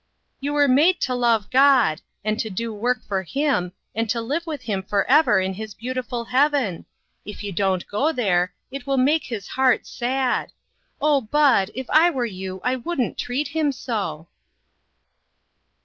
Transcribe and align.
"You 0.41 0.53
were 0.53 0.67
made 0.67 0.99
to 1.01 1.13
love 1.13 1.51
God, 1.51 2.01
and 2.25 2.39
to 2.39 2.49
do 2.49 2.73
work 2.73 3.03
for 3.03 3.21
him, 3.21 3.71
and 3.93 4.09
to 4.09 4.19
live 4.19 4.47
with 4.47 4.63
him 4.63 4.81
forever 4.81 5.39
in 5.39 5.53
his 5.53 5.75
beautiful 5.75 6.25
heaven. 6.25 6.87
If 7.23 7.43
you 7.43 7.51
don't 7.51 7.85
go 7.85 8.11
there, 8.11 8.51
it 8.71 8.87
will 8.87 8.97
make 8.97 9.25
his 9.25 9.49
heart 9.49 9.85
sad. 9.85 10.51
Oh, 10.99 11.21
Bud, 11.21 11.69
if 11.75 11.87
I 11.91 12.09
were 12.09 12.25
you, 12.25 12.61
I 12.63 12.77
wouldn't 12.77 13.19
treat 13.19 13.49
him 13.49 13.71
so 13.71 14.27